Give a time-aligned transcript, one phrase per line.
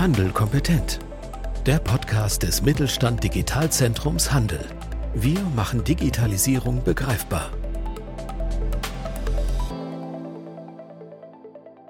[0.00, 0.98] Handel kompetent.
[1.66, 4.66] Der Podcast des Mittelstand Digitalzentrums Handel.
[5.14, 7.52] Wir machen Digitalisierung begreifbar.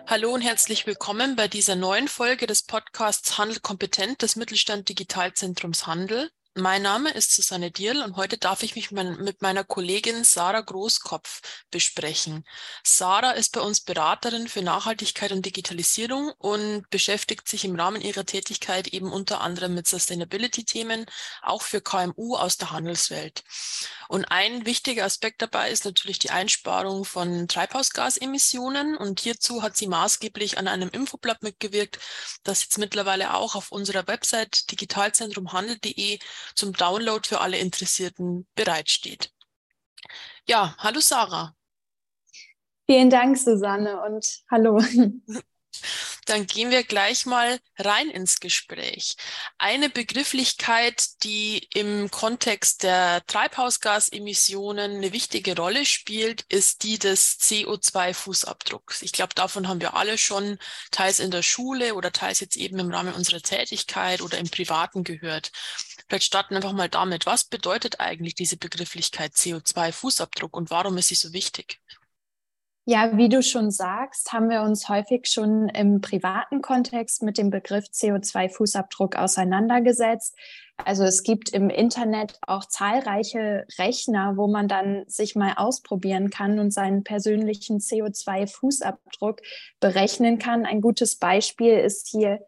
[0.09, 5.87] Hallo und herzlich willkommen bei dieser neuen Folge des Podcasts Handel kompetent des Mittelstand Digitalzentrums
[5.87, 6.33] Handel.
[6.61, 11.41] Mein Name ist Susanne Dierl und heute darf ich mich mit meiner Kollegin Sarah Großkopf
[11.71, 12.45] besprechen.
[12.85, 18.27] Sarah ist bei uns Beraterin für Nachhaltigkeit und Digitalisierung und beschäftigt sich im Rahmen ihrer
[18.27, 21.07] Tätigkeit eben unter anderem mit Sustainability-Themen,
[21.41, 23.43] auch für KMU aus der Handelswelt.
[24.09, 29.87] Und ein wichtiger Aspekt dabei ist natürlich die Einsparung von Treibhausgasemissionen und hierzu hat sie
[29.87, 32.01] maßgeblich an einem Infoblatt mitgewirkt,
[32.43, 36.19] das jetzt mittlerweile auch auf unserer Website digitalzentrumhandel.de
[36.55, 39.33] zum Download für alle Interessierten bereitsteht.
[40.47, 41.55] Ja, hallo Sarah.
[42.87, 44.83] Vielen Dank, Susanne, und hallo.
[46.27, 49.17] Dann gehen wir gleich mal rein ins Gespräch.
[49.59, 59.03] Eine Begrifflichkeit, die im Kontext der Treibhausgasemissionen eine wichtige Rolle spielt, ist die des CO2-Fußabdrucks.
[59.03, 60.59] Ich glaube, davon haben wir alle schon
[60.91, 65.05] teils in der Schule oder teils jetzt eben im Rahmen unserer Tätigkeit oder im Privaten
[65.05, 65.51] gehört.
[66.11, 67.25] Vielleicht starten wir einfach mal damit.
[67.25, 71.81] Was bedeutet eigentlich diese Begrifflichkeit CO2-Fußabdruck und warum ist sie so wichtig?
[72.85, 77.51] Ja, wie du schon sagst, haben wir uns häufig schon im privaten Kontext mit dem
[77.51, 80.35] Begriff CO2-Fußabdruck auseinandergesetzt.
[80.79, 86.59] Also es gibt im Internet auch zahlreiche Rechner, wo man dann sich mal ausprobieren kann
[86.59, 89.43] und seinen persönlichen CO2-Fußabdruck
[89.79, 90.67] berechnen kann.
[90.67, 92.41] Ein gutes Beispiel ist hier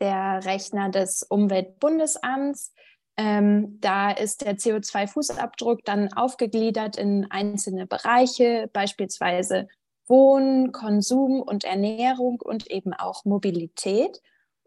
[0.00, 2.72] der Rechner des Umweltbundesamts.
[3.16, 9.68] Ähm, da ist der CO2-Fußabdruck dann aufgegliedert in einzelne Bereiche, beispielsweise
[10.06, 14.20] Wohnen, Konsum und Ernährung und eben auch Mobilität.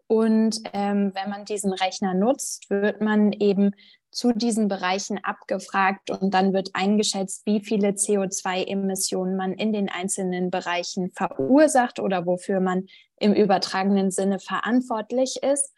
[0.06, 3.72] Und ähm, wenn man diesen Rechner nutzt, wird man eben
[4.10, 10.50] zu diesen Bereichen abgefragt und dann wird eingeschätzt, wie viele CO2-Emissionen man in den einzelnen
[10.50, 12.86] Bereichen verursacht oder wofür man
[13.20, 15.72] im übertragenen Sinne verantwortlich ist.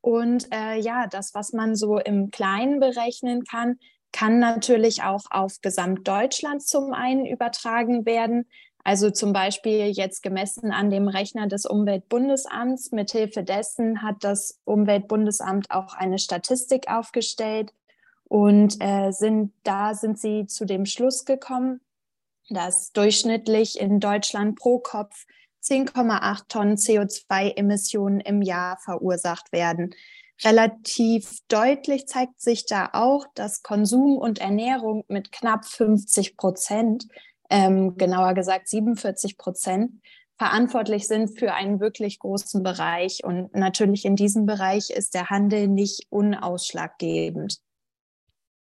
[0.00, 3.78] Und äh, ja, das, was man so im Kleinen berechnen kann,
[4.12, 8.46] kann natürlich auch auf Gesamtdeutschland zum einen übertragen werden.
[8.84, 12.92] Also zum Beispiel jetzt gemessen an dem Rechner des Umweltbundesamts.
[12.92, 17.74] Mithilfe dessen hat das Umweltbundesamt auch eine Statistik aufgestellt
[18.24, 21.80] und äh, sind, da sind sie zu dem Schluss gekommen,
[22.48, 25.26] dass durchschnittlich in Deutschland pro Kopf
[25.68, 29.94] 10,8 Tonnen CO2-Emissionen im Jahr verursacht werden.
[30.44, 37.08] Relativ deutlich zeigt sich da auch, dass Konsum und Ernährung mit knapp 50 Prozent,
[37.50, 40.00] ähm, genauer gesagt 47 Prozent,
[40.36, 43.24] verantwortlich sind für einen wirklich großen Bereich.
[43.24, 47.58] Und natürlich in diesem Bereich ist der Handel nicht unausschlaggebend.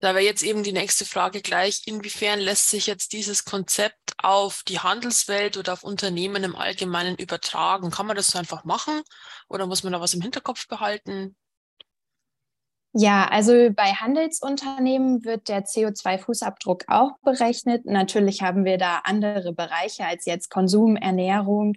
[0.01, 4.63] Da wäre jetzt eben die nächste Frage gleich, inwiefern lässt sich jetzt dieses Konzept auf
[4.65, 7.91] die Handelswelt oder auf Unternehmen im Allgemeinen übertragen?
[7.91, 9.01] Kann man das so einfach machen
[9.49, 11.35] oder muss man da was im Hinterkopf behalten?
[12.93, 17.85] Ja, also bei Handelsunternehmen wird der CO2-Fußabdruck auch berechnet.
[17.85, 21.73] Natürlich haben wir da andere Bereiche als jetzt Konsum, Ernährung,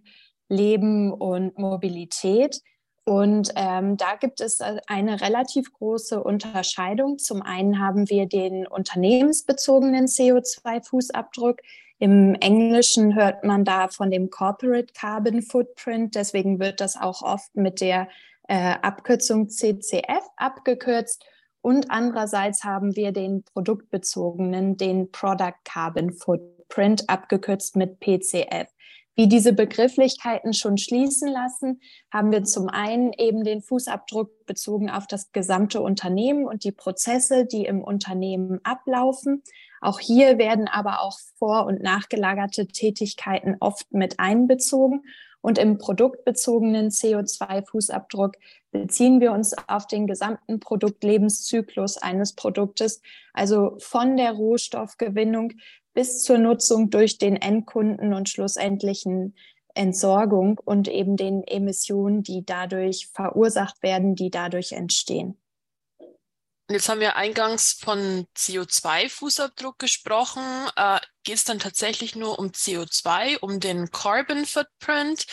[0.48, 2.60] Leben und Mobilität.
[3.04, 7.18] Und ähm, da gibt es äh, eine relativ große Unterscheidung.
[7.18, 11.58] Zum einen haben wir den unternehmensbezogenen CO2-Fußabdruck.
[11.98, 16.14] Im Englischen hört man da von dem Corporate Carbon Footprint.
[16.14, 18.08] Deswegen wird das auch oft mit der
[18.48, 21.24] äh, Abkürzung CCF abgekürzt.
[21.60, 28.68] Und andererseits haben wir den produktbezogenen, den Product Carbon Footprint, abgekürzt mit PCF.
[29.14, 31.80] Wie diese Begrifflichkeiten schon schließen lassen,
[32.10, 37.44] haben wir zum einen eben den Fußabdruck bezogen auf das gesamte Unternehmen und die Prozesse,
[37.44, 39.42] die im Unternehmen ablaufen.
[39.82, 45.02] Auch hier werden aber auch vor- und nachgelagerte Tätigkeiten oft mit einbezogen.
[45.42, 48.34] Und im produktbezogenen CO2-Fußabdruck
[48.70, 53.02] beziehen wir uns auf den gesamten Produktlebenszyklus eines Produktes,
[53.34, 55.52] also von der Rohstoffgewinnung
[55.94, 59.34] bis zur Nutzung durch den Endkunden und schlussendlichen
[59.74, 65.38] Entsorgung und eben den Emissionen, die dadurch verursacht werden, die dadurch entstehen.
[66.70, 70.42] Jetzt haben wir eingangs von CO2-Fußabdruck gesprochen.
[70.76, 75.26] Äh, Geht es dann tatsächlich nur um CO2, um den Carbon Footprint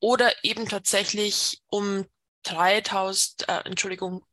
[0.00, 2.06] oder eben tatsächlich um
[2.44, 4.24] 3000, äh, Entschuldigung,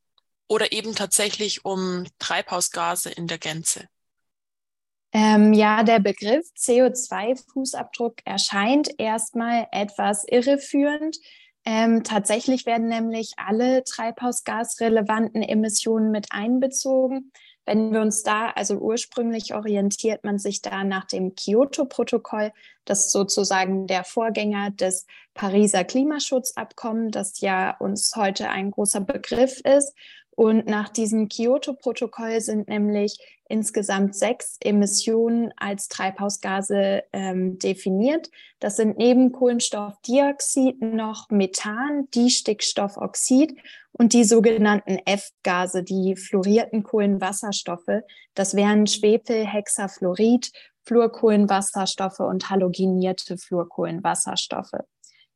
[0.48, 3.90] oder eben tatsächlich um Treibhausgase in der Gänze?
[5.14, 11.18] Ähm, ja, der Begriff CO2-Fußabdruck erscheint erstmal etwas irreführend,
[11.66, 17.32] Ähm, tatsächlich werden nämlich alle treibhausgasrelevanten Emissionen mit einbezogen.
[17.66, 22.52] Wenn wir uns da, also ursprünglich orientiert man sich da nach dem Kyoto-Protokoll,
[22.84, 29.96] das sozusagen der Vorgänger des Pariser Klimaschutzabkommens, das ja uns heute ein großer Begriff ist.
[30.32, 33.18] Und nach diesem Kyoto-Protokoll sind nämlich
[33.54, 38.32] insgesamt sechs Emissionen als Treibhausgase ähm, definiert.
[38.60, 43.56] Das sind neben Kohlenstoffdioxid noch Methan, Distickstoffoxid
[43.92, 48.02] und die sogenannten F-Gase, die fluorierten Kohlenwasserstoffe.
[48.34, 50.52] Das wären Schwefel, Hexafluorid,
[50.86, 54.80] Fluorkohlenwasserstoffe und halogenierte Fluorkohlenwasserstoffe.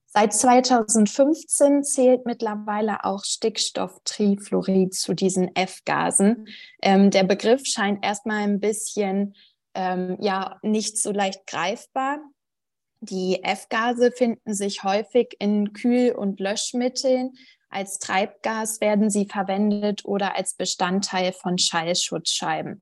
[0.09, 6.47] Seit 2015 zählt mittlerweile auch Stickstofftrifluorid zu diesen F-Gasen.
[6.81, 9.35] Ähm, der Begriff scheint erstmal ein bisschen
[9.75, 12.19] ähm, ja nicht so leicht greifbar.
[13.01, 17.33] Die F-Gase finden sich häufig in Kühl- und Löschmitteln.
[17.69, 22.81] Als Treibgas werden sie verwendet oder als Bestandteil von Schallschutzscheiben.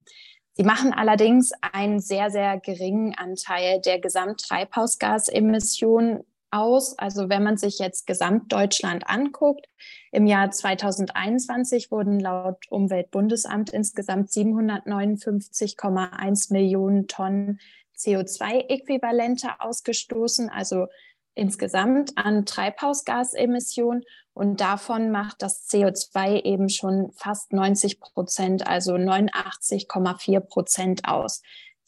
[0.53, 6.23] Sie machen allerdings einen sehr, sehr geringen Anteil der Gesamttreibhausgasemissionen
[6.55, 6.97] aus.
[6.97, 9.67] Also wenn man sich jetzt Gesamtdeutschland anguckt,
[10.11, 17.59] im Jahr 2021 wurden laut Umweltbundesamt insgesamt 759,1 Millionen Tonnen
[17.97, 20.87] CO2-Äquivalente ausgestoßen, also
[21.33, 24.03] insgesamt an Treibhausgasemissionen.
[24.33, 31.41] Und davon macht das CO2 eben schon fast 90 Prozent, also 89,4 Prozent aus.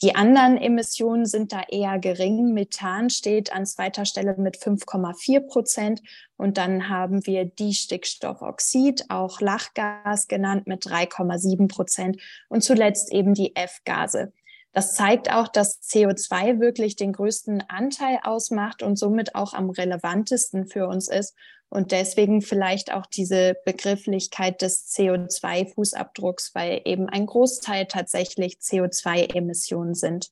[0.03, 2.53] Die anderen Emissionen sind da eher gering.
[2.53, 6.01] Methan steht an zweiter Stelle mit 5,4 Prozent.
[6.35, 12.21] Und dann haben wir die Stickstoffoxid, auch Lachgas genannt, mit 3,7 Prozent.
[12.47, 14.33] Und zuletzt eben die F-Gase.
[14.77, 20.67] Das zeigt auch, dass CO2 wirklich den größten Anteil ausmacht und somit auch am relevantesten
[20.67, 21.33] für uns ist
[21.69, 30.29] und deswegen vielleicht auch diese Begrifflichkeit des CO2-Fußabdrucks, weil eben ein Großteil tatsächlich CO2-Emissionen sind.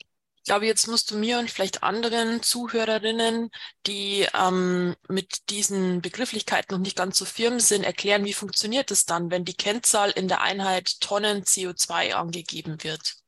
[0.00, 3.50] Ich glaube, jetzt musst du mir und vielleicht anderen Zuhörerinnen,
[3.86, 9.06] die ähm, mit diesen Begrifflichkeiten noch nicht ganz so firm sind, erklären, wie funktioniert es
[9.06, 13.22] dann, wenn die Kennzahl in der Einheit Tonnen CO2 angegeben wird.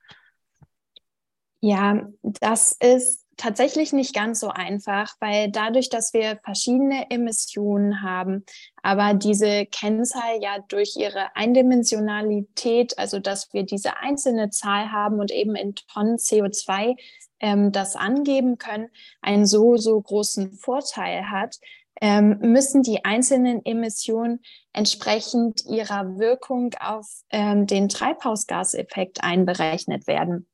[1.67, 8.45] Ja, das ist tatsächlich nicht ganz so einfach, weil dadurch, dass wir verschiedene Emissionen haben,
[8.85, 15.33] aber diese Kennzahl ja durch ihre Eindimensionalität, also dass wir diese einzelne Zahl haben und
[15.33, 16.95] eben in Tonnen CO2
[17.41, 18.87] ähm, das angeben können,
[19.21, 21.57] einen so, so großen Vorteil hat,
[22.01, 24.39] ähm, müssen die einzelnen Emissionen
[24.73, 30.47] entsprechend ihrer Wirkung auf ähm, den Treibhausgaseffekt einberechnet werden.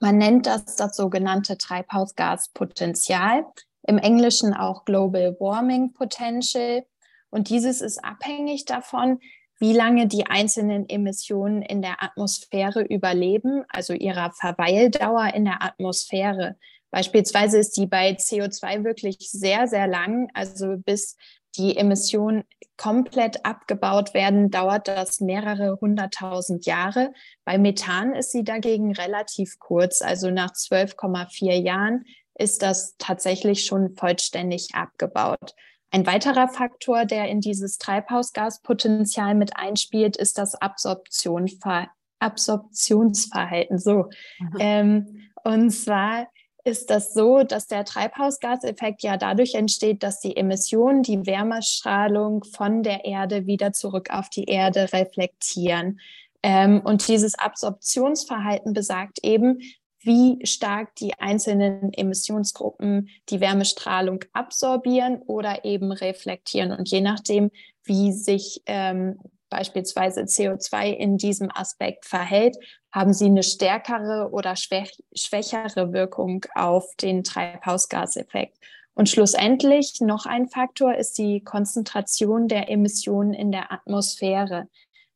[0.00, 3.44] Man nennt das das sogenannte Treibhausgaspotenzial,
[3.86, 6.84] im Englischen auch Global Warming Potential.
[7.28, 9.20] Und dieses ist abhängig davon,
[9.58, 16.56] wie lange die einzelnen Emissionen in der Atmosphäre überleben, also ihrer Verweildauer in der Atmosphäre.
[16.90, 21.16] Beispielsweise ist die bei CO2 wirklich sehr, sehr lang, also bis
[21.56, 22.44] die Emissionen
[22.76, 27.12] komplett abgebaut werden, dauert das mehrere hunderttausend Jahre.
[27.44, 32.04] Bei Methan ist sie dagegen relativ kurz, also nach 12,4 Jahren
[32.34, 35.54] ist das tatsächlich schon vollständig abgebaut.
[35.90, 41.88] Ein weiterer Faktor, der in dieses Treibhausgaspotenzial mit einspielt, ist das Absorptionsver
[42.20, 43.78] Absorptionsverhalten.
[43.78, 44.10] So.
[44.38, 44.56] Mhm.
[44.58, 46.28] Ähm, und zwar
[46.64, 52.82] ist das so, dass der Treibhausgaseffekt ja dadurch entsteht, dass die Emissionen die Wärmestrahlung von
[52.82, 56.00] der Erde wieder zurück auf die Erde reflektieren.
[56.42, 59.60] Ähm, und dieses Absorptionsverhalten besagt eben,
[60.02, 66.72] wie stark die einzelnen Emissionsgruppen die Wärmestrahlung absorbieren oder eben reflektieren.
[66.72, 67.50] Und je nachdem,
[67.84, 69.18] wie sich ähm,
[69.50, 72.56] beispielsweise CO2 in diesem Aspekt verhält,
[72.92, 78.56] haben sie eine stärkere oder schwäch schwächere Wirkung auf den Treibhausgaseffekt.
[78.94, 84.68] Und schlussendlich noch ein Faktor ist die Konzentration der Emissionen in der Atmosphäre.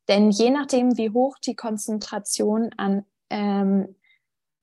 [0.07, 3.95] Denn je nachdem, wie hoch die Konzentration an, ähm,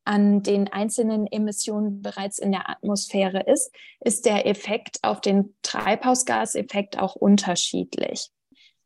[0.05, 6.99] an den einzelnen Emissionen bereits in der Atmosphäre ist, ist der Effekt auf den Treibhausgaseffekt
[6.99, 8.31] auch unterschiedlich.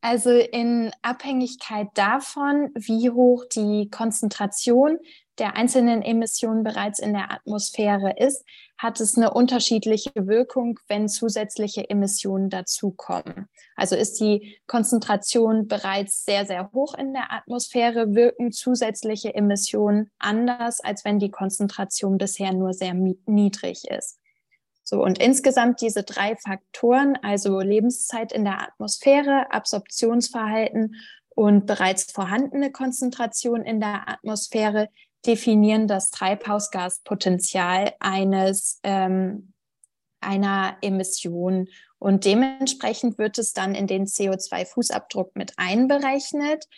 [0.01, 4.99] Also in Abhängigkeit davon, wie hoch die Konzentration
[5.39, 8.45] der einzelnen Emissionen bereits in der Atmosphäre ist,
[8.79, 13.49] hat es eine unterschiedliche Wirkung, wenn zusätzliche Emissionen dazukommen.
[13.75, 20.81] Also ist die Konzentration bereits sehr, sehr hoch in der Atmosphäre, wirken zusätzliche Emissionen anders,
[20.81, 24.21] als wenn die Konzentration bisher nur sehr niedrig ist.
[24.89, 30.95] So, und insgesamt diese drei Faktoren, also Lebenszeit in der Atmosphäre, Absorptionsverhalten
[31.35, 34.89] und bereits vorhandene Konzentration in der Atmosphäre,
[35.27, 39.55] definieren das Treibhausgaspotenzial eines ähm,
[40.21, 41.67] einer Emission.
[41.99, 46.69] Und dementsprechend wird es dann in den CO2-Fußabdruck mit einberechnet.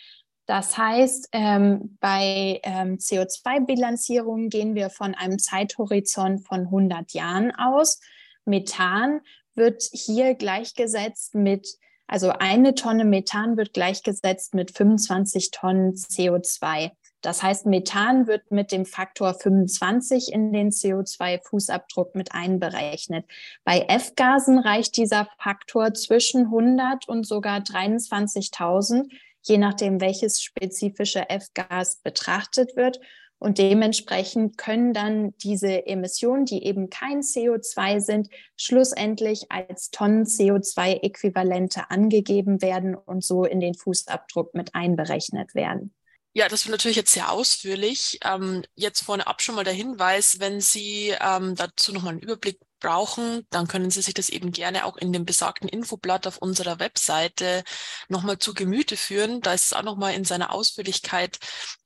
[0.49, 7.99] Das heißt, ähm, bei ähm, CO2-Bilanzierung gehen wir von einem Zeithorizont von 100 Jahren aus.
[8.45, 9.21] Methan
[9.53, 11.67] wird hier gleichgesetzt mit,
[12.07, 16.93] also eine Tonne Methan wird gleichgesetzt mit 25 Tonnen CO2.
[17.21, 23.25] Das heißt, Methan wird mit dem Faktor 25 in den CO2-Fußabdruck mit einberechnet.
[23.63, 29.11] Bei F-Gasen reicht dieser Faktor zwischen 100 und sogar 23.000
[29.41, 32.99] je nachdem, welches spezifische F-Gas betrachtet wird.
[33.41, 41.89] Und dementsprechend können dann diese Emissionen, die eben kein CO2 sind, schlussendlich als Tonnen CO2-Äquivalente
[41.89, 45.93] angegeben werden und so in den Fußabdruck mit einberechnet werden.
[46.33, 48.19] Ja, das wird natürlich jetzt sehr ausführlich.
[48.23, 52.59] Ähm, jetzt vorne ab schon mal der Hinweis, wenn Sie ähm, dazu nochmal einen Überblick
[52.79, 56.79] brauchen, dann können Sie sich das eben gerne auch in dem besagten Infoblatt auf unserer
[56.79, 57.63] Webseite
[58.07, 59.41] nochmal zu Gemüte führen.
[59.41, 61.39] Da ist es auch nochmal in seiner Ausführlichkeit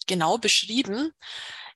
[0.08, 1.12] genau beschrieben.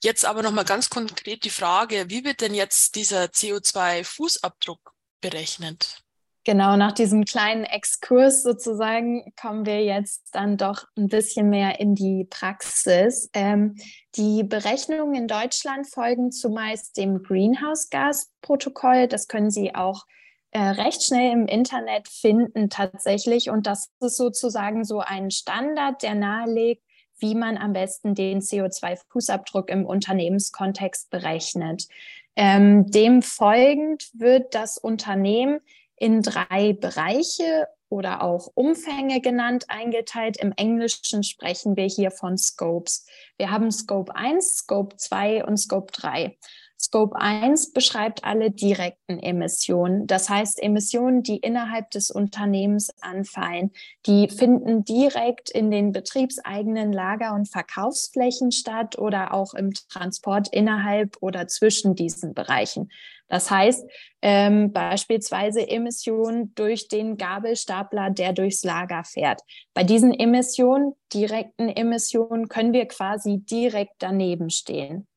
[0.04, 4.80] Jetzt aber nochmal ganz konkret die Frage, wie wird denn jetzt dieser CO2-Fußabdruck
[5.22, 6.04] berechnet?
[6.48, 11.94] Genau, nach diesem kleinen Exkurs sozusagen kommen wir jetzt dann doch ein bisschen mehr in
[11.94, 13.30] die Praxis.
[13.34, 13.76] Ähm,
[14.16, 19.10] die Berechnungen in Deutschland folgen zumeist dem Greenhouse-Gas-Protokoll.
[19.10, 20.06] Das können Sie auch
[20.52, 23.50] äh, recht schnell im Internet finden tatsächlich.
[23.50, 26.82] Und das ist sozusagen so ein Standard, der nahelegt,
[27.20, 31.90] wie man am besten den CO2-Fußabdruck im Unternehmenskontext berechnet.
[32.38, 35.60] Ähm, dem folgend wird das Unternehmen
[35.98, 40.38] in drei Bereiche oder auch Umfänge genannt eingeteilt.
[40.38, 43.06] Im Englischen sprechen wir hier von Scopes.
[43.38, 46.38] Wir haben Scope 1, Scope 2 und Scope 3.
[46.80, 53.72] Scope 1 beschreibt alle direkten Emissionen, das heißt Emissionen, die innerhalb des Unternehmens anfallen.
[54.06, 61.18] Die finden direkt in den betriebseigenen Lager- und Verkaufsflächen statt oder auch im Transport innerhalb
[61.20, 62.92] oder zwischen diesen Bereichen.
[63.28, 63.90] Das heißt
[64.22, 69.42] ähm, beispielsweise Emissionen durch den Gabelstapler, der durchs Lager fährt.
[69.74, 75.08] Bei diesen Emissionen, direkten Emissionen, können wir quasi direkt daneben stehen.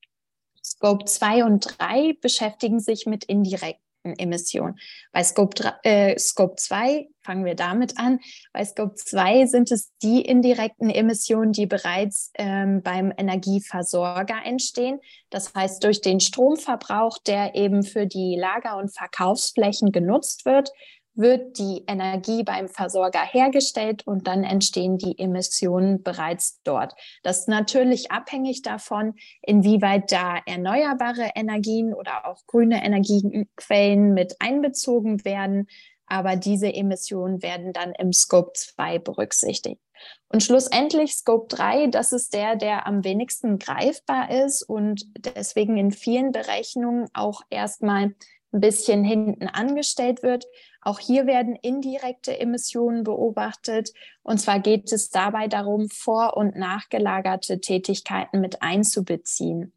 [0.64, 4.78] Scope 2 und 3 beschäftigen sich mit indirekten Emissionen.
[5.12, 8.19] Bei Scope, 3, äh, Scope 2 fangen wir damit an.
[8.52, 15.00] Bei Scope 2 sind es die indirekten Emissionen, die bereits ähm, beim Energieversorger entstehen.
[15.28, 20.71] Das heißt, durch den Stromverbrauch, der eben für die Lager- und Verkaufsflächen genutzt wird,
[21.20, 26.94] wird die Energie beim Versorger hergestellt und dann entstehen die Emissionen bereits dort.
[27.22, 35.24] Das ist natürlich abhängig davon, inwieweit da erneuerbare Energien oder auch grüne Energiequellen mit einbezogen
[35.24, 35.68] werden.
[36.06, 39.80] Aber diese Emissionen werden dann im Scope 2 berücksichtigt.
[40.28, 45.92] Und schlussendlich Scope 3, das ist der, der am wenigsten greifbar ist und deswegen in
[45.92, 48.14] vielen Berechnungen auch erstmal
[48.52, 50.46] ein bisschen hinten angestellt wird.
[50.82, 53.92] Auch hier werden indirekte Emissionen beobachtet.
[54.22, 59.72] Und zwar geht es dabei darum, vor- und nachgelagerte Tätigkeiten mit einzubeziehen.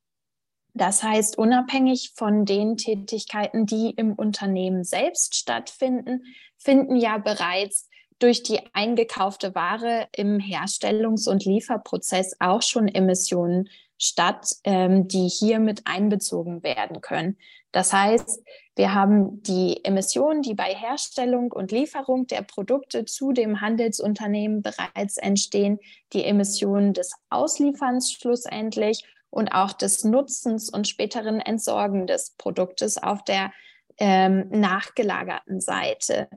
[0.74, 6.24] Das heißt, unabhängig von den Tätigkeiten, die im Unternehmen selbst stattfinden,
[6.57, 14.55] finden ja bereits durch die eingekaufte Ware im Herstellungs- und Lieferprozess auch schon Emissionen statt,
[14.63, 17.38] ähm, die hier mit einbezogen werden können.
[17.74, 18.42] Das heißt,
[18.75, 25.18] wir haben die Emissionen, die bei Herstellung und Lieferung der Produkte zu dem Handelsunternehmen bereits
[25.18, 25.80] entstehen,
[26.13, 33.24] die Emissionen des Auslieferns schlussendlich und auch des Nutzens und späteren Entsorgen des Produktes auf
[33.24, 33.51] der
[33.98, 36.30] ähm, nachgelagerten Seite.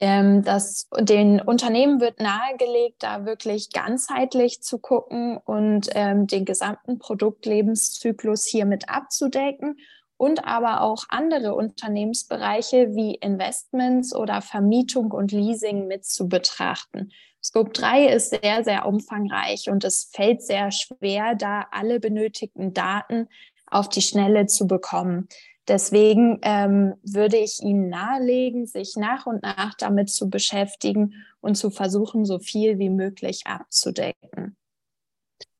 [0.00, 6.98] Ähm, das, den Unternehmen wird nahegelegt, da wirklich ganzheitlich zu gucken und ähm, den gesamten
[6.98, 9.76] Produktlebenszyklus hier mit abzudecken
[10.22, 17.10] und aber auch andere Unternehmensbereiche wie Investments oder Vermietung und Leasing mit zu betrachten.
[17.42, 23.26] Scope 3 ist sehr, sehr umfangreich und es fällt sehr schwer, da alle benötigten Daten
[23.66, 25.26] auf die Schnelle zu bekommen.
[25.66, 31.68] Deswegen ähm, würde ich Ihnen nahelegen, sich nach und nach damit zu beschäftigen und zu
[31.72, 34.56] versuchen, so viel wie möglich abzudecken.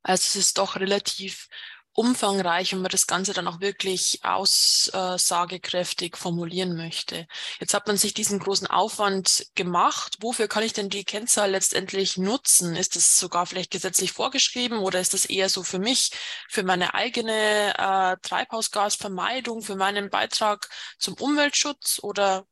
[0.04, 1.48] Also es ist doch relativ
[1.94, 7.26] umfangreich, wenn man das Ganze dann auch wirklich aussagekräftig formulieren möchte.
[7.60, 10.16] Jetzt hat man sich diesen großen Aufwand gemacht.
[10.20, 12.76] Wofür kann ich denn die Kennzahl letztendlich nutzen?
[12.76, 16.10] Ist das sogar vielleicht gesetzlich vorgeschrieben oder ist das eher so für mich,
[16.48, 20.68] für meine eigene äh, Treibhausgasvermeidung, für meinen Beitrag
[20.98, 22.46] zum Umweltschutz oder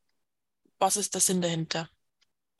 [0.78, 1.88] was ist der Sinn dahinter?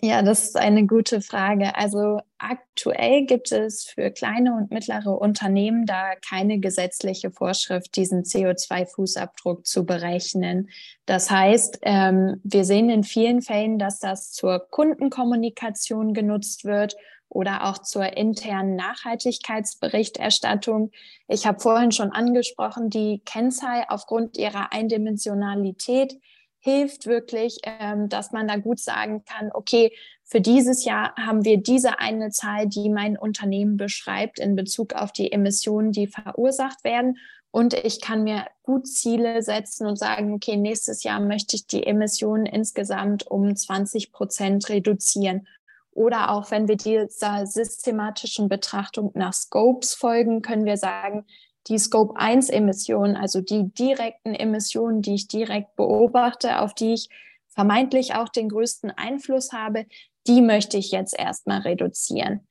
[0.03, 1.77] Ja, das ist eine gute Frage.
[1.77, 9.67] Also aktuell gibt es für kleine und mittlere Unternehmen da keine gesetzliche Vorschrift, diesen CO2-Fußabdruck
[9.67, 10.71] zu berechnen.
[11.05, 16.97] Das heißt, ähm, wir sehen in vielen Fällen, dass das zur Kundenkommunikation genutzt wird
[17.29, 20.93] oder auch zur internen Nachhaltigkeitsberichterstattung.
[21.29, 26.17] Ich habe vorhin schon angesprochen, die Kennzahl aufgrund ihrer Eindimensionalität
[26.61, 29.93] hilft wirklich, ähm, dass man da gut sagen kann, okay,
[30.25, 35.11] für dieses Jahr haben wir diese eine Zahl, die mein Unternehmen beschreibt in Bezug auf
[35.11, 37.19] die Emissionen, die verursacht werden.
[37.51, 41.85] Und ich kann mir gut Ziele setzen und sagen, okay, nächstes Jahr möchte ich die
[41.85, 45.49] Emissionen insgesamt um 20 Prozent reduzieren.
[45.91, 51.27] Oder auch wenn wir dieser systematischen Betrachtung nach Scopes folgen, können wir sagen,
[51.67, 57.09] die Scope 1 Emissionen, also die direkten Emissionen, die ich direkt beobachte, auf die ich
[57.49, 59.87] vermeintlich auch den größten Einfluss habe,
[60.27, 62.47] die möchte ich jetzt erstmal reduzieren.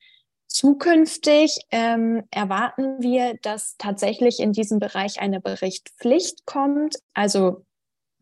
[0.46, 7.64] Zukünftig ähm, erwarten wir, dass tatsächlich in diesem Bereich eine Berichtspflicht kommt, also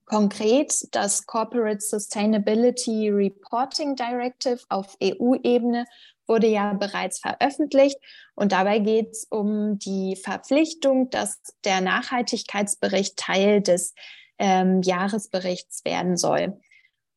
[0.05, 5.87] konkret das Corporate Sustainability Reporting Directive auf EU-Ebene
[6.29, 7.99] wurde ja bereits veröffentlicht
[8.35, 13.95] und dabei geht es um die Verpflichtung, dass der Nachhaltigkeitsbericht Teil des
[14.39, 16.61] ähm, Jahresberichts werden soll.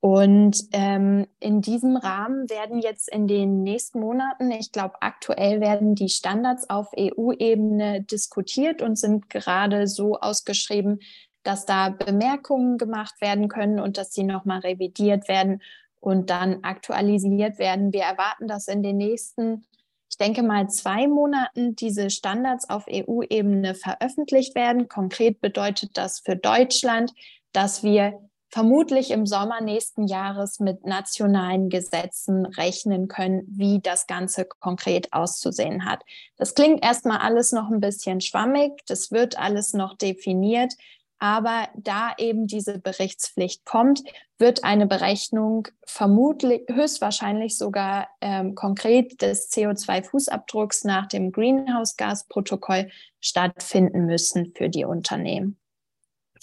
[0.03, 5.93] Und ähm, in diesem Rahmen werden jetzt in den nächsten Monaten, ich glaube aktuell werden
[5.93, 11.01] die Standards auf EU-Ebene diskutiert und sind gerade so ausgeschrieben,
[11.43, 15.61] dass da Bemerkungen gemacht werden können und dass sie nochmal revidiert werden
[16.01, 17.93] und dann aktualisiert werden.
[17.93, 19.65] Wir erwarten, dass in den nächsten,
[20.09, 24.89] ich denke mal, zwei Monaten diese Standards auf EU-Ebene veröffentlicht werden.
[24.89, 27.13] Konkret bedeutet das für Deutschland,
[27.53, 34.45] dass wir vermutlich im Sommer nächsten Jahres mit nationalen Gesetzen rechnen können, wie das Ganze
[34.45, 36.01] konkret auszusehen hat.
[36.35, 40.73] Das klingt erstmal alles noch ein bisschen schwammig, das wird alles noch definiert,
[41.21, 44.01] aber da eben diese Berichtspflicht kommt,
[44.39, 54.51] wird eine Berechnung vermutlich, höchstwahrscheinlich sogar ähm, konkret des CO2-Fußabdrucks nach dem Greenhouse-Gas-Protokoll stattfinden müssen
[54.55, 55.59] für die Unternehmen.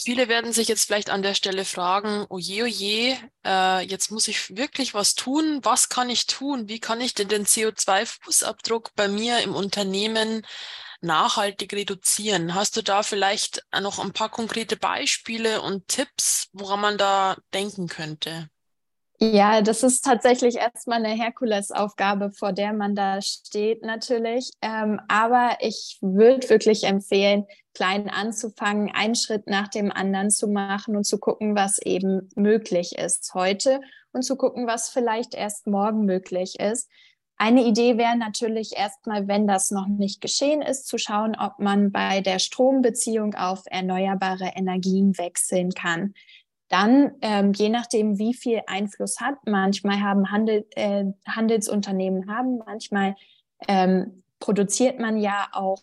[0.01, 4.57] Viele werden sich jetzt vielleicht an der Stelle fragen, oje, oje, äh, jetzt muss ich
[4.57, 5.59] wirklich was tun.
[5.65, 6.69] Was kann ich tun?
[6.69, 10.47] Wie kann ich denn den CO2-Fußabdruck bei mir im Unternehmen
[11.01, 12.55] nachhaltig reduzieren.
[12.55, 17.89] Hast du da vielleicht noch ein paar konkrete Beispiele und Tipps, woran man da denken
[17.89, 18.49] könnte?
[19.21, 24.53] Ja, das ist tatsächlich erstmal eine Herkulesaufgabe, vor der man da steht natürlich.
[24.63, 30.97] Ähm, aber ich würde wirklich empfehlen, klein anzufangen, einen Schritt nach dem anderen zu machen
[30.97, 33.81] und zu gucken, was eben möglich ist heute
[34.13, 36.89] und zu gucken, was vielleicht erst morgen möglich ist.
[37.41, 41.93] Eine Idee wäre natürlich erstmal, wenn das noch nicht geschehen ist, zu schauen, ob man
[41.93, 46.15] bei der Strombeziehung auf erneuerbare Energien wechseln kann.
[46.69, 53.15] Dann, ähm, je nachdem, wie viel Einfluss hat, manchmal haben Handel, äh, Handelsunternehmen haben, manchmal
[53.69, 55.81] ähm, produziert man ja auch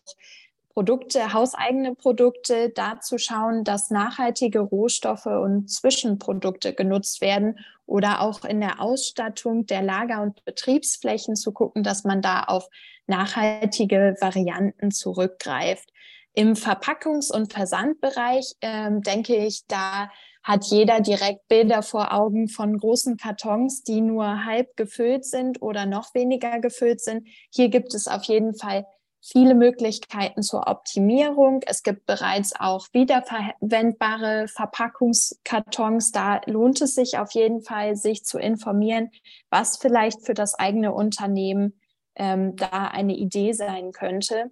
[0.74, 8.44] Produkte, hauseigene Produkte, da zu schauen, dass nachhaltige Rohstoffe und Zwischenprodukte genutzt werden oder auch
[8.44, 12.68] in der Ausstattung der Lager- und Betriebsflächen zu gucken, dass man da auf
[13.08, 15.90] nachhaltige Varianten zurückgreift.
[16.34, 20.10] Im Verpackungs- und Versandbereich ähm, denke ich, da
[20.44, 25.86] hat jeder direkt Bilder vor Augen von großen Kartons, die nur halb gefüllt sind oder
[25.86, 27.28] noch weniger gefüllt sind.
[27.52, 28.86] Hier gibt es auf jeden Fall
[29.26, 31.62] viele Möglichkeiten zur Optimierung.
[31.66, 36.12] Es gibt bereits auch wiederverwendbare Verpackungskartons.
[36.12, 39.10] Da lohnt es sich auf jeden Fall, sich zu informieren,
[39.50, 41.80] was vielleicht für das eigene Unternehmen
[42.16, 44.52] ähm, da eine Idee sein könnte.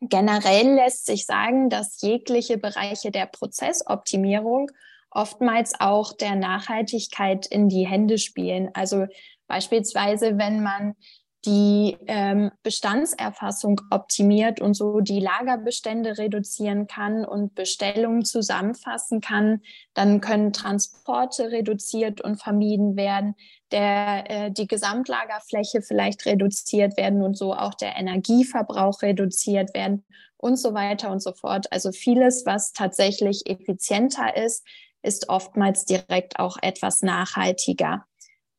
[0.00, 4.70] Generell lässt sich sagen, dass jegliche Bereiche der Prozessoptimierung
[5.12, 8.70] oftmals auch der Nachhaltigkeit in die Hände spielen.
[8.74, 9.06] Also
[9.46, 10.96] beispielsweise, wenn man
[11.44, 19.60] die ähm, Bestandserfassung optimiert und so die Lagerbestände reduzieren kann und Bestellungen zusammenfassen kann,
[19.92, 23.34] dann können Transporte reduziert und vermieden werden,
[23.70, 30.04] der, äh, die Gesamtlagerfläche vielleicht reduziert werden und so auch der Energieverbrauch reduziert werden
[30.36, 31.70] und so weiter und so fort.
[31.72, 34.66] Also vieles, was tatsächlich effizienter ist,
[35.02, 38.06] ist oftmals direkt auch etwas nachhaltiger.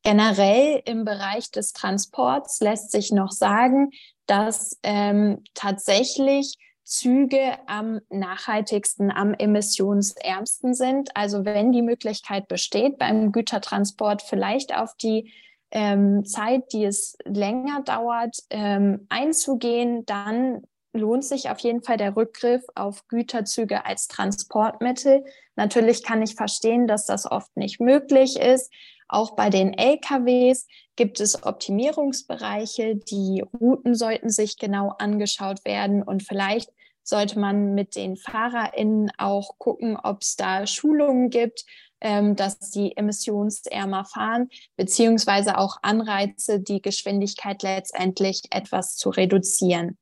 [0.06, 3.90] Generell im Bereich des Transports lässt sich noch sagen,
[4.26, 11.10] dass ähm, tatsächlich Züge am nachhaltigsten, am emissionsärmsten sind.
[11.16, 15.32] Also wenn die Möglichkeit besteht, beim Gütertransport vielleicht auf die
[15.72, 22.14] ähm, Zeit, die es länger dauert, ähm, einzugehen, dann lohnt sich auf jeden Fall der
[22.14, 25.24] Rückgriff auf Güterzüge als Transportmittel.
[25.56, 28.72] Natürlich kann ich verstehen, dass das oft nicht möglich ist.
[29.08, 30.66] Auch bei den LKWs
[30.96, 32.96] gibt es Optimierungsbereiche.
[32.96, 36.70] Die Routen sollten sich genau angeschaut werden und vielleicht
[37.02, 41.64] sollte man mit den FahrerInnen auch gucken, ob es da Schulungen gibt,
[42.00, 49.96] ähm, dass sie emissionsärmer fahren, beziehungsweise auch Anreize, die Geschwindigkeit letztendlich etwas zu reduzieren.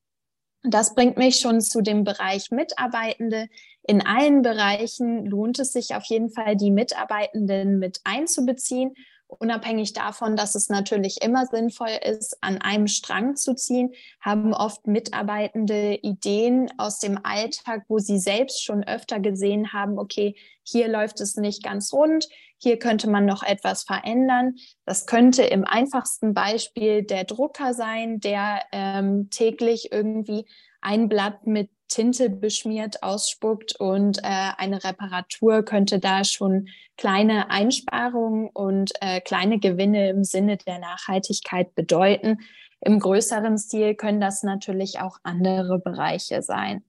[0.62, 3.48] Das bringt mich schon zu dem Bereich Mitarbeitende.
[3.86, 8.94] In allen Bereichen lohnt es sich auf jeden Fall, die Mitarbeitenden mit einzubeziehen
[9.38, 14.86] unabhängig davon, dass es natürlich immer sinnvoll ist, an einem Strang zu ziehen, haben oft
[14.86, 21.20] Mitarbeitende Ideen aus dem Alltag, wo sie selbst schon öfter gesehen haben, okay, hier läuft
[21.20, 24.54] es nicht ganz rund, hier könnte man noch etwas verändern.
[24.86, 30.46] Das könnte im einfachsten Beispiel der Drucker sein, der ähm, täglich irgendwie
[30.80, 38.50] ein Blatt mit Tinte beschmiert ausspuckt und äh, eine Reparatur könnte da schon kleine Einsparungen
[38.52, 42.38] und äh, kleine Gewinne im Sinne der Nachhaltigkeit bedeuten.
[42.80, 46.84] Im größeren Stil können das natürlich auch andere Bereiche sein.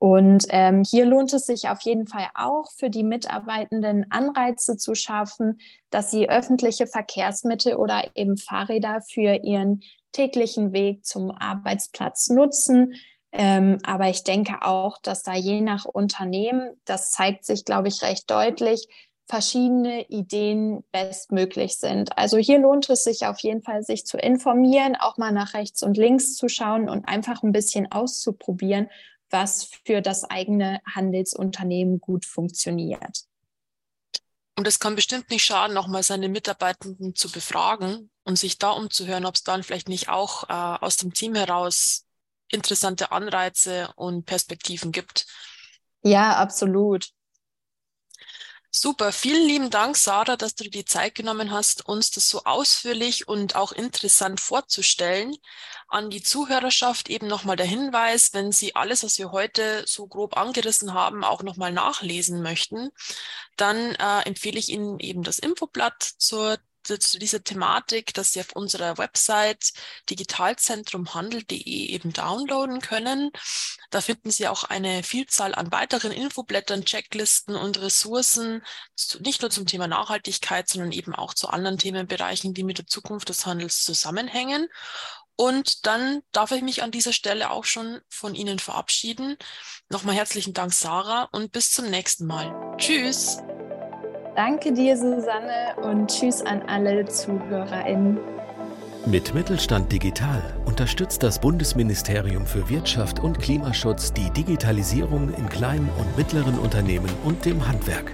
[0.00, 4.94] Und ähm, hier lohnt es sich auf jeden Fall auch für die Mitarbeitenden Anreize zu
[4.94, 5.58] schaffen,
[5.90, 9.80] dass sie öffentliche Verkehrsmittel oder eben Fahrräder für ihren
[10.12, 12.94] täglichen Weg zum Arbeitsplatz nutzen,
[13.32, 18.02] ähm, aber ich denke auch, dass da je nach Unternehmen, das zeigt sich, glaube ich,
[18.02, 18.88] recht deutlich,
[19.26, 22.16] verschiedene Ideen bestmöglich sind.
[22.16, 25.82] Also hier lohnt es sich auf jeden Fall, sich zu informieren, auch mal nach rechts
[25.82, 28.88] und links zu schauen und einfach ein bisschen auszuprobieren,
[29.28, 33.24] was für das eigene Handelsunternehmen gut funktioniert.
[34.56, 39.26] Und es kann bestimmt nicht schaden, nochmal seine Mitarbeitenden zu befragen und sich da umzuhören,
[39.26, 42.07] ob es dann vielleicht nicht auch äh, aus dem Team heraus
[42.50, 45.26] interessante Anreize und Perspektiven gibt.
[46.02, 47.08] Ja, absolut.
[48.70, 52.44] Super, vielen lieben Dank, Sarah, dass du dir die Zeit genommen hast, uns das so
[52.44, 55.34] ausführlich und auch interessant vorzustellen.
[55.88, 60.36] An die Zuhörerschaft eben nochmal der Hinweis, wenn Sie alles, was wir heute so grob
[60.36, 62.90] angerissen haben, auch nochmal nachlesen möchten,
[63.56, 66.58] dann äh, empfehle ich Ihnen eben das Infoblatt zur
[66.96, 69.72] zu dieser Thematik, dass Sie auf unserer Website
[70.10, 73.30] digitalzentrumhandel.de eben downloaden können.
[73.90, 78.62] Da finden Sie auch eine Vielzahl an weiteren Infoblättern, Checklisten und Ressourcen,
[79.20, 83.28] nicht nur zum Thema Nachhaltigkeit, sondern eben auch zu anderen Themenbereichen, die mit der Zukunft
[83.28, 84.68] des Handels zusammenhängen.
[85.40, 89.36] Und dann darf ich mich an dieser Stelle auch schon von Ihnen verabschieden.
[89.88, 92.76] Nochmal herzlichen Dank, Sarah, und bis zum nächsten Mal.
[92.76, 93.38] Tschüss.
[94.38, 98.18] Danke dir, Susanne, und tschüss an alle ZuhörerInnen.
[99.04, 106.16] Mit Mittelstand Digital unterstützt das Bundesministerium für Wirtschaft und Klimaschutz die Digitalisierung in kleinen und
[106.16, 108.12] mittleren Unternehmen und dem Handwerk.